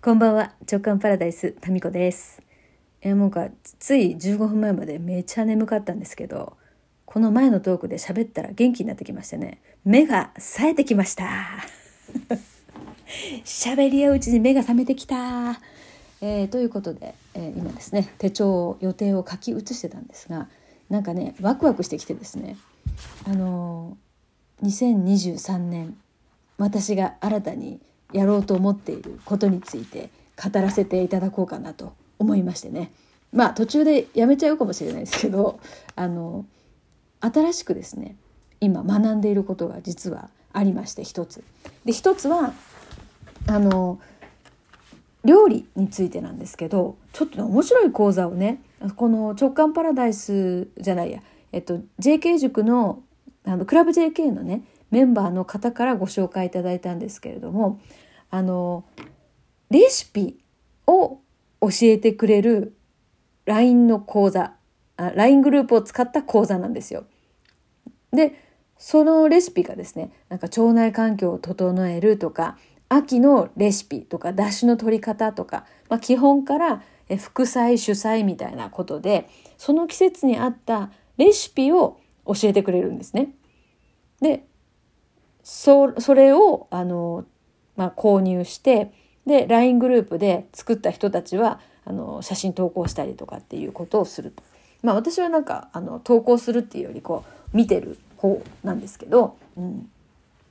[0.00, 0.52] こんばんは。
[0.70, 2.40] 直感パラダイスタミコです。
[3.02, 3.48] えーもうか
[3.80, 6.56] つい15分前までめちゃ眠かったんですけど
[7.04, 9.60] この前のトークで喋ったら元気になってきましてね。
[9.84, 11.26] 目が冴えてきました。
[13.44, 15.60] 喋り合ううちに目が覚めてきた。
[16.20, 20.48] えーということで、えー今ですね手帳を予定を書き写してたんですが
[20.90, 22.56] なんかねワクワクしてきてですね。
[23.26, 25.96] あのー2023年
[26.56, 27.80] 私が新たに
[28.12, 30.10] やろうと思っていることについて
[30.42, 32.92] 語らせていただこうかなと思いましてね
[33.32, 35.60] まあ途中でやめちゃうかもしれないですけど
[35.96, 36.46] あの
[37.20, 38.16] 新しくですね
[38.60, 41.44] 今学んでいることが実はありまして一つ。
[41.84, 42.52] で一つは
[43.46, 44.00] あの
[45.24, 48.60] 料理についてなんですけどちょっと面白い講座をね
[48.96, 51.22] この直感パラダイスじゃないや、
[51.52, 53.02] えっと、JK 塾の
[53.44, 57.80] あのクラブ JK のねメンバーの方からご紹介いただいたんですけれども
[58.30, 58.84] あの
[59.70, 60.38] レシピ
[60.86, 61.20] を
[61.60, 62.76] 教えてくれる
[63.46, 64.54] LINE の講座
[64.96, 67.04] LINE グループを使った講座なんですよ。
[68.12, 68.34] で
[68.78, 72.56] そのレシピがですねなんか腸内環境を整えるとか
[72.88, 76.82] 秋のレシピとか出汁の取り方とか、まあ、基本から
[77.18, 83.34] 副菜主菜みたいなことでその季節に合ったレシピを教えてくれるんですね。
[84.20, 84.47] で
[85.50, 87.24] そそれをあの、
[87.74, 88.92] まあ、購入して
[89.26, 94.42] で LINE グループで作った人たちはあの写真投稿したりとかっていうことをすると。
[94.82, 99.90] まあ、私はなんかあの投稿するっていうよりこう見てる方なんですけど、うん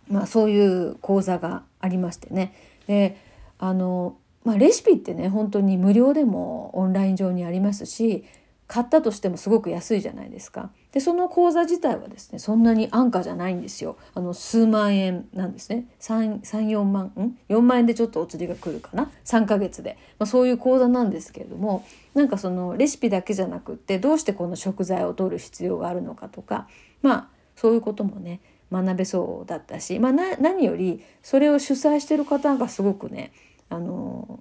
[0.09, 2.55] まあ、そういう講座がありましてね
[2.87, 3.21] で
[3.59, 8.25] あの、まあ、レシピってね本当に無料でもオンライン上にありますし
[8.65, 10.71] 買ったとしてもすごく安いじゃないですか。
[10.97, 13.97] でその講座自体はですねそんなに安価じゃないんですよ。
[14.15, 15.85] あの数万円なんですね。
[15.99, 26.67] 34万ん？4万円でちょっとお釣りが来るかな？3ヶ月で、まあ、そういう講座なんですけれどもなんかそのレシピだけじゃなくってどうしてこの食材を取る必要があるのかとか
[27.03, 28.39] まあそういうこともね
[28.71, 33.31] 学べそうだったし、まあ、何よりそれを主催してる方がすごくね
[33.69, 34.39] あの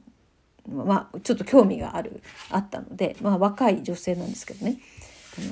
[0.66, 4.78] まあ、ちょっと興味があるあったので、まあ、若い女性なんですけどね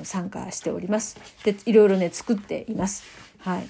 [0.03, 1.17] 参加しております。
[1.43, 3.03] でいろいろね作っています。
[3.39, 3.67] はい。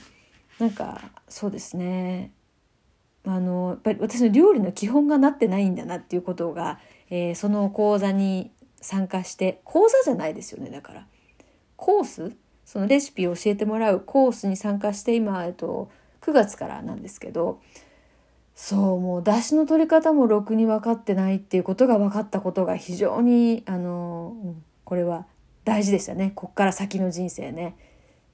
[0.59, 2.31] なんかそうですね。
[3.25, 11.07] あのやっぱり私の料理の基本がなってないんだなっていうことが、えーその講座に参加して講座じゃないですよねだから。
[11.75, 15.89] コースそのレシピを教えてもらうコースに参加して今、えっと、
[16.21, 17.61] 9月からなんですけど
[18.55, 24.35] そうもう出汁の取り方もろくに分かってないっていうことが分かったことが非常にあの、
[24.85, 25.25] これは
[25.65, 26.31] 大事でしたね。
[26.35, 27.75] こっから先の人生ね。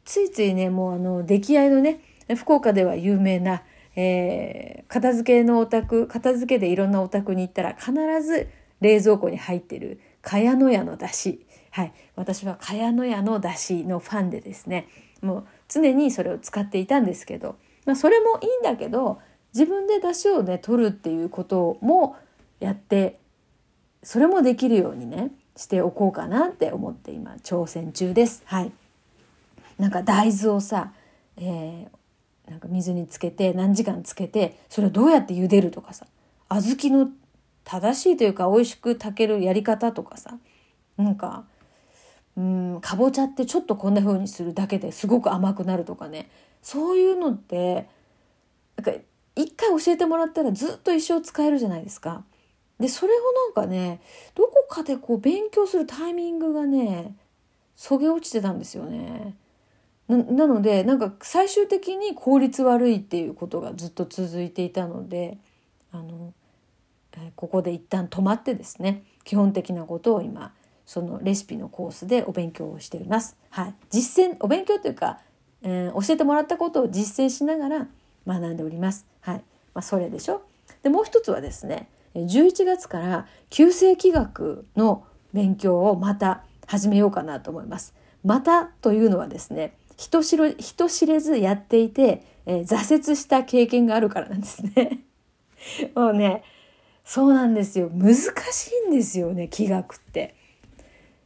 [0.05, 1.99] ついついねもうあの出来合いのね
[2.35, 3.63] 福岡では有名な、
[3.95, 8.49] えー片付けのお宅片付けでいろんなお宅に行ったら必ず
[8.81, 11.39] 冷蔵庫に入ってる茅野屋の出汁。
[11.69, 11.93] はい。
[12.17, 14.89] 私は茅野屋の出汁のファンでですね。
[15.21, 17.55] もう常にそれを使っていたんですけど、
[17.85, 19.19] まあ、それもいいんだけど
[19.53, 22.17] 自分で出汁をね取るっていうことも
[22.59, 23.19] やって
[24.03, 28.43] それもできるようにねしておこうかなって思って今挑戦中です。
[28.45, 28.71] はい
[29.77, 30.91] なんか大豆をさ、
[31.37, 32.01] えー
[32.51, 36.05] なんか水につけて何時間つけてそれをどうやって茹でるとかさ
[36.49, 37.11] 小豆の
[37.63, 40.37] 正しいというか美味しく炊けるやり方とかさ
[40.97, 41.45] なんか
[42.35, 46.29] うんかぼちゃってちょっとこんな風にするだけですごく甘くなるとかね
[46.61, 47.87] そういうのって
[48.75, 48.91] なんか
[49.35, 52.25] 一回教えてもらったらずっと一生使えるじゃないですか。
[52.81, 54.01] でそれをなんかね
[54.35, 57.15] どこかでこう勉強するタイミングがね
[57.75, 59.35] そげ落ちてたんですよね。
[60.07, 65.37] ななのでなんか最終的に効率悪いっていうことがずっと続いていたので
[65.91, 66.33] あの、
[67.13, 70.53] えーここで一旦止まってですね基本的なことを今
[70.85, 73.37] そのレシピのコースでお勉強をしています。
[73.49, 75.19] はい、実践お勉強というか、
[75.61, 77.87] えー教えてもらったことを実践しながら
[78.27, 79.05] 学んでおります。
[79.21, 79.43] はい
[79.73, 80.41] まあ、それでしょ
[80.83, 87.95] でもう一つはですね11月から旧世紀学の勉強をまた始めようかなと思います。
[88.23, 94.99] またというのはですね人知れ人知れずやっていて、えー挫折した経験があるからなんですね。
[95.95, 96.43] もうね
[97.03, 100.35] そうなんですよ難しいんですよね気学って。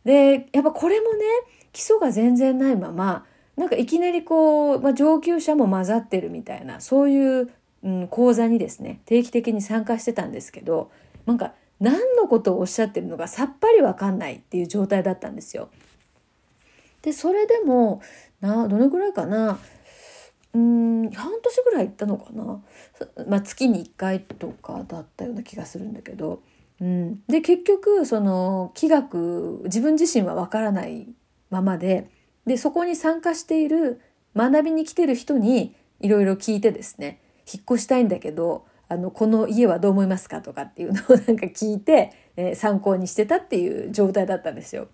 [0.04, 1.26] でやっぱこれもね
[1.74, 3.26] 基礎が全然ないまま
[3.58, 7.52] なんかいきなりこう、まあ、上級者も混ざってるみたいなそういう、
[7.86, 10.92] うん、講座にですね定期的に参加してたんですけど
[11.26, 15.70] なんか何のことをおっしゃってるのかさっぱりわかんないっていう状態だったんですよ。
[17.04, 18.02] でそれでも
[18.42, 19.60] などのぐらいかな
[20.54, 22.64] うん半年ぐらい行ったのかな、
[23.28, 26.42] まあ、月に1回とかだったような気がするんだけど、
[26.82, 31.08] うん、で結局その気学自分自身は分からない
[31.52, 32.10] ままで
[32.48, 34.02] でそこに参加している
[34.36, 37.20] 学びに来てる人にいろいろ聞いてですね
[37.52, 44.88] 引っ越したいんだけどあのこの家はどう思いますかとかっていうのを なんか聞いて、えー、参考にしてたっていう状態だったんですよ。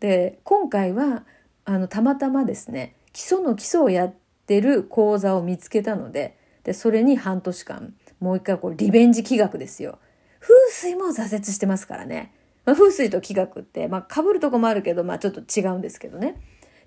[0.00, 1.24] で今回は
[1.64, 4.14] あのたまたまですね基礎の基礎をやっ
[4.46, 9.98] てる講座を見つけたのででそれに半年間もう一回こうリベンジ気学ですよ。
[10.40, 12.32] 風水も挫折してますからね。
[12.64, 16.40] まあ、風水と気学って、まあ、被るとこもあるけど、まあ、ちょっと違うんですけどね。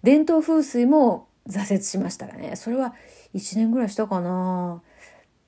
[0.03, 2.55] 伝統風水も挫折しましたらね。
[2.55, 2.93] それは
[3.33, 4.81] 1年ぐらいしたかな。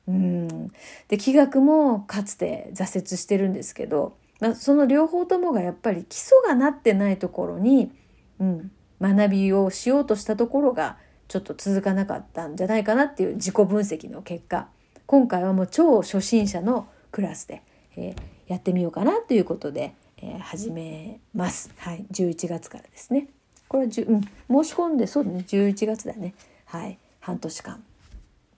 [0.07, 0.68] うん。
[1.07, 7.92] で、気学もかつて挫折してるんですけど、まあ、その両方ともがやっぱり基礎がなってないところに、
[8.39, 14.68] うん、学びをしようとしたところがちょっと続かなかったんじゃないかなっていう自己分析の結果
[15.06, 17.62] 今回はもう超初心者のクラスで、
[17.95, 18.15] えー、
[18.48, 21.71] やってみようかなということで、えー、始めます。
[21.77, 23.27] はい、11月からですね。
[23.71, 24.29] これはじ、うん、申
[24.69, 26.33] し込んでそうだね11月だね。
[26.65, 27.81] はい、半年間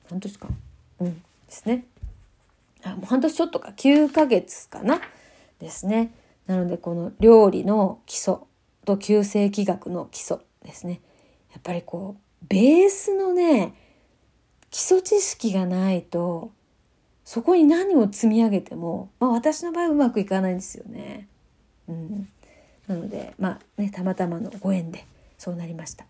[0.10, 0.58] 半年間
[1.02, 1.86] うんですね。
[2.84, 5.00] あもう半年ちょっとか9ヶ月かな
[5.60, 6.12] ですね。
[6.48, 8.38] なのでこの料理の基礎
[8.86, 11.00] と旧世紀学の基礎ですね。
[11.52, 13.76] やっぱりこうベースのね
[14.72, 16.52] 基礎知識がないと
[17.24, 21.28] そこに何を積み上げても、まあ、私の場合うまくいかないんですよね。
[21.88, 22.28] うん、
[22.94, 25.06] なのでまあねたまたまのご縁で
[25.38, 26.06] そうなりました。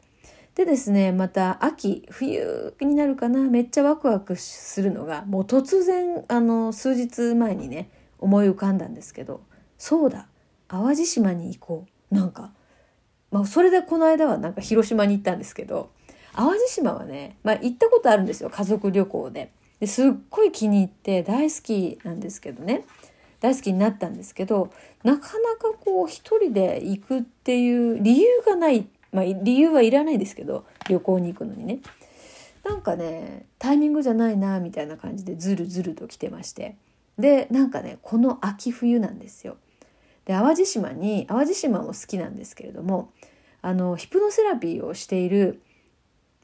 [0.55, 7.89] でですねまた秋冬になるかなめっちゃワクワクするのがもう突然あの数日前にね
[8.19, 9.41] 思い浮かんだんですけど
[9.79, 10.27] そうだ
[10.67, 12.51] 淡路島に行こうなんか、
[13.31, 15.89] まあ、それでこの間はなんか広島に行ったんですけど
[16.35, 19.51] 淡路島はね、まあ、行ったことあるんですよ家族旅行で。
[19.79, 22.85] ですっごい気に入って大好きなんですけどね
[23.43, 24.71] 大好きになったんですけど
[25.03, 28.87] なかなかこう一人で行くっていう理由がない。
[29.11, 31.79] まあ理由はいらないですけど旅行に行くのにね。
[32.63, 36.77] なんかねタイミングじゃないなみたいな感じでずるずると来てまして。
[37.19, 39.57] でなんかねこの秋冬なんですよ。
[40.23, 43.11] で淡路島に淡路島も好きなんですけれども
[43.61, 45.61] あのヒプノセラピーをしている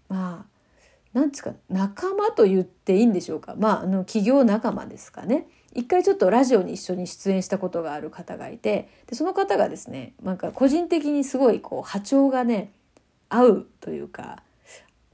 [0.10, 3.56] まあなんですか仲間と言っていいんでしょうか。
[3.58, 5.48] まああの企業仲間ですかね。
[5.76, 12.72] 一回ちょっとラジオに一緒に出演したことがある方がいてでその方がですねなんか個人的にすごいこう波長がね
[13.30, 14.42] 合うというか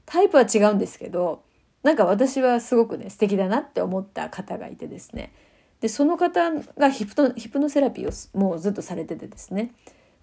[0.06, 1.42] タイプは違うんですけど
[1.82, 5.32] なんか私はすごくね素敵だなって思った方がいてですね。
[5.80, 9.72] でその方がヒプノヒプノセラピーをもうずっとされててですね。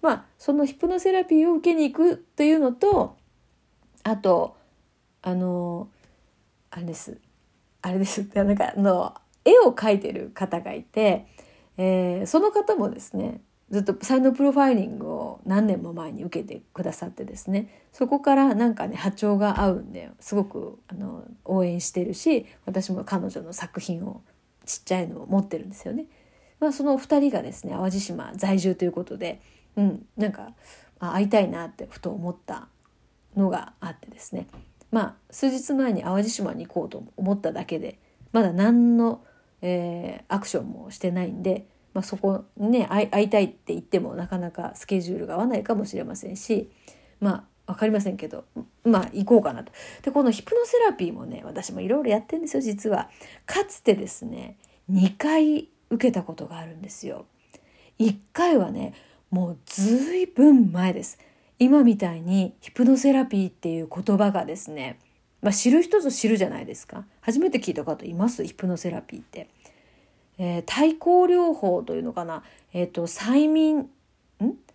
[0.02, 3.16] まあそのヒプノセラピーを受けに行くっていうのと
[4.02, 4.56] あと
[5.22, 5.88] あの
[6.70, 7.18] あれです。
[7.80, 8.28] あれです。
[8.34, 11.26] なんかあの絵を描いてる方がいて、
[11.76, 24.22] えー、その方もですねずっと才能プロファイリングを何年も前に受けてくださってですねそこからなんかね波長が合うんですごくあの応援してるし私も彼女の作品を
[24.66, 26.06] ちっちゃいのを持ってるんですよね。
[26.60, 29.40] まあ、その2人がですね淡路島在住ということで、
[29.76, 30.52] うん、なんか、
[31.00, 32.68] まあ、会いたいなってふと思った
[33.36, 34.46] のがあってですね
[34.90, 37.98] まあ数日前に淡路島に行こうと思っただけで
[38.32, 39.22] まだ何の、
[39.66, 46.70] えー、アクションもしてないんで、まあ、そこにね会いたいって言ってもなかなかスケジュールが合わないかもしれませんし
[47.18, 48.44] まあ分かりませんけど
[48.84, 49.72] まあ行こうかなと。
[50.02, 53.08] でこのヒプノセラピーもね私もいろいろやってんですよ実は。
[53.46, 54.58] かつてですね
[54.92, 57.24] 2回受けたことがあるんですよ。
[57.98, 58.92] 1回はね
[59.30, 61.18] もうずいぶん前です。
[61.58, 64.98] 今みたいにヒプノセラピーっていう言葉がですね、
[65.40, 68.44] まあ、知る人ぞ知るじゃないですか初めて聞いた方います？
[68.44, 69.48] ヒプノセラピーって。
[70.38, 73.78] えー、対抗療法というのかな、えーと、催眠？
[73.78, 73.88] ん？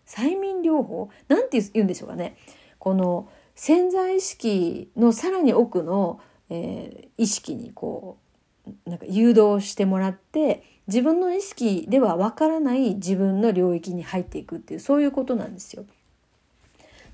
[0.08, 1.10] 催眠療法？
[1.28, 2.38] なんて言うんでしょうかね？
[2.78, 8.18] この潜在意識のさらに奥の、えー、意識にこ
[8.66, 15.86] うなんか誘導してもらって自分の意識ではわからない自分の領域に入っていくっていうそういうことなんですよ。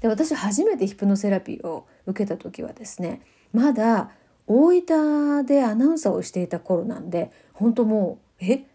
[0.02, 3.22] で私初めてヒプノセラピーを受けた時はですね
[3.54, 4.12] まだ
[4.46, 8.66] 大分でアナウンサーをしていた頃なんで本当もうえ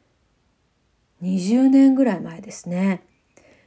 [1.22, 3.02] ？20年ぐらい前ですね。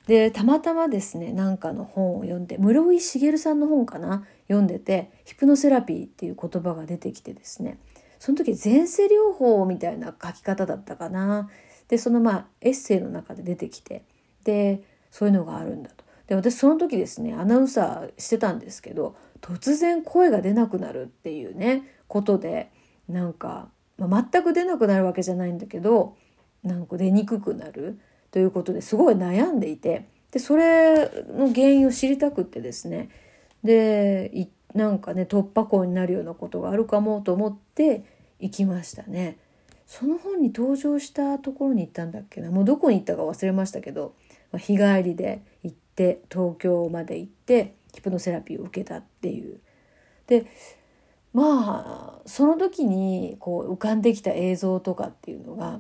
[0.08, 4.26] でたまたまですねなんかの本を読んで室井茂さんの本かな？
[4.48, 7.78] 読んでてヒプノセラピーっていう言葉が出てきてですね。
[8.20, 11.50] その時前世療法みたいな書き方だったかな？
[11.88, 14.04] でそのまあエッセイの中で出てきて
[14.44, 16.04] でそういうのがあるんだと。
[16.28, 22.72] で私その時ですねアナウンサーしてたんですけど突然声が出なくなるっていうねことで
[23.10, 26.16] なんか、まあ、全く出なくなるわけじゃないんだけど
[26.64, 28.00] なんか出にくくなる
[28.32, 33.10] ということですごい悩んでいてでそれの原因を知りたくってですね
[33.64, 38.04] でなんかね突破口になるようなことがあるかもと思って
[38.40, 39.38] 行きましたね。
[39.86, 44.16] その本に登場したところに行ったんだっけなもうどこに行ったか忘れましたけど、
[44.52, 49.60] まあ、日帰りで行って東京まで行ってヒプノセラピーを受けたっていう。
[50.26, 50.48] で
[51.34, 55.80] まあその時にこう浮かんできた映像とかっていうのが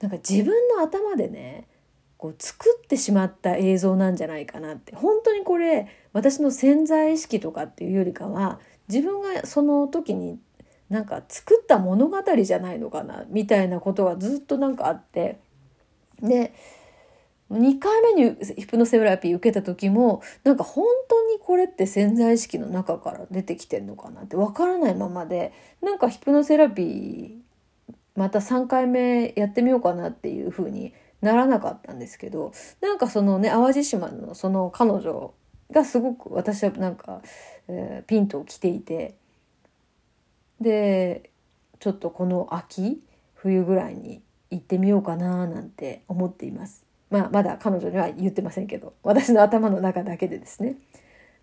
[0.00, 1.66] なんか自分の頭でね
[2.18, 4.94] こう作ってしまった映像なんじゃないかなって。
[4.94, 10.38] 本当にこれ私の潜在意識とかっていうよりかは自分がその時に
[10.88, 15.38] なんか作った物語じゃないのかなみたいなことがずっとなんかあって。
[16.22, 16.54] で
[17.50, 27.34] 2回目にヒプノセラピー受けた時もなんか本当にこれって潜在意識の中から出てきてんのかなって分からないままでなんかヒプノセラピー
[28.16, 35.32] また3回目やってみようかなっていうふうにならなかったんですけどなんかそのね淡路島のその彼女
[35.70, 37.20] がすごく私はなんか、
[37.68, 39.14] えー、ピンときていて
[40.60, 41.30] で
[41.78, 43.00] ちょっとこの秋
[43.34, 46.85] 冬ぐらいに行ってみようかななんて思っています。
[47.10, 50.76] まあ、まだ彼女には言ってませんけど私の頭の中だけでですね。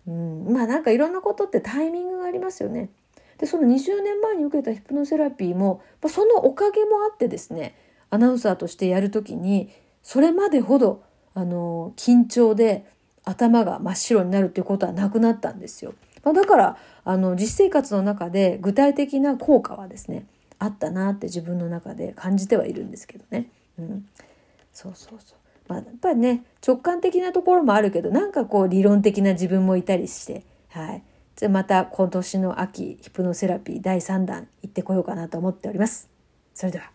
[0.06, 2.90] うん、まあなんかいろんなことってタイミングがありますよね。
[3.38, 7.74] でその20年前に受けたヒプノセラピーもまあそのおかげもあってですね
[8.10, 9.70] アナウンサーとしてやる時に
[10.02, 11.02] それまでほど
[11.34, 12.86] あの緊張で
[13.24, 15.94] 頭が真っ白になるっていうことはなくなったんですよ。
[16.22, 20.26] まあ、だからあの実生活の中で具体的な効果はですね
[20.58, 23.50] あったなって自分の中で感じてはいるんですけどね。
[23.78, 24.08] うん、
[24.72, 25.43] そうそうそう。
[25.68, 31.02] まあ、やっぱりね直感的なところもあるけどなんかこう理論的な自分もいたりして、はい、
[31.36, 36.10] じゃまた今年の秋ヒプノセラピー第3弾行ってこようかなと思っております。
[36.54, 36.90] それでは